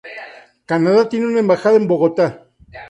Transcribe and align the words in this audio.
Canadá 0.65 1.07
tiene 1.09 1.27
una 1.27 1.41
embajada 1.41 1.75
en 1.77 1.87
Bogotá. 1.87 2.47